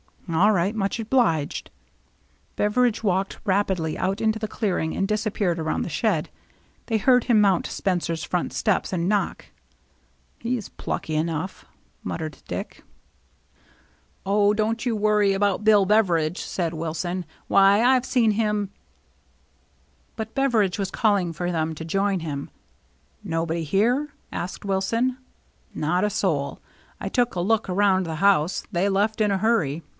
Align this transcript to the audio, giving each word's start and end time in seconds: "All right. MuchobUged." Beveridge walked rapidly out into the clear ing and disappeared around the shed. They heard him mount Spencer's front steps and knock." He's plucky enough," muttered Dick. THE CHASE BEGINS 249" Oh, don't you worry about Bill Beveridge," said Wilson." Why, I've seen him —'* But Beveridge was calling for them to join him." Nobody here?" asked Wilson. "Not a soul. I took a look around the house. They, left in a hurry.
"All 0.33 0.53
right. 0.53 0.73
MuchobUged." 0.73 1.67
Beveridge 2.55 3.03
walked 3.03 3.39
rapidly 3.43 3.97
out 3.97 4.21
into 4.21 4.39
the 4.39 4.47
clear 4.47 4.79
ing 4.79 4.95
and 4.95 5.05
disappeared 5.05 5.59
around 5.59 5.81
the 5.81 5.89
shed. 5.89 6.29
They 6.85 6.97
heard 6.97 7.25
him 7.25 7.41
mount 7.41 7.67
Spencer's 7.67 8.23
front 8.23 8.53
steps 8.53 8.93
and 8.93 9.09
knock." 9.09 9.47
He's 10.39 10.69
plucky 10.69 11.15
enough," 11.15 11.65
muttered 12.01 12.37
Dick. 12.47 12.75
THE 12.75 12.75
CHASE 12.75 12.83
BEGINS 13.27 14.23
249" 14.23 14.23
Oh, 14.25 14.53
don't 14.53 14.85
you 14.85 14.95
worry 14.95 15.33
about 15.33 15.65
Bill 15.65 15.85
Beveridge," 15.85 16.39
said 16.41 16.73
Wilson." 16.73 17.25
Why, 17.49 17.83
I've 17.83 18.05
seen 18.05 18.31
him 18.31 18.71
—'* 19.65 20.15
But 20.15 20.33
Beveridge 20.33 20.79
was 20.79 20.89
calling 20.91 21.33
for 21.33 21.51
them 21.51 21.75
to 21.75 21.83
join 21.85 22.21
him." 22.21 22.49
Nobody 23.23 23.65
here?" 23.65 24.13
asked 24.31 24.63
Wilson. 24.65 25.17
"Not 25.75 26.05
a 26.05 26.09
soul. 26.09 26.59
I 27.01 27.09
took 27.09 27.35
a 27.35 27.41
look 27.41 27.67
around 27.69 28.05
the 28.05 28.15
house. 28.15 28.63
They, 28.71 28.87
left 28.87 29.19
in 29.19 29.29
a 29.29 29.37
hurry. 29.37 29.83